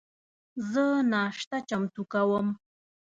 [0.71, 2.47] زه ناشته چمتو کوم